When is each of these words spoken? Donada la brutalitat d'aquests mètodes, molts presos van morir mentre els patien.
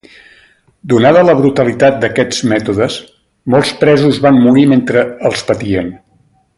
Donada 0.93 1.21
la 1.27 1.35
brutalitat 1.41 1.99
d'aquests 2.05 2.41
mètodes, 2.53 2.97
molts 3.55 3.77
presos 3.85 4.21
van 4.27 4.43
morir 4.47 4.69
mentre 4.75 5.09
els 5.31 5.49
patien. 5.53 5.99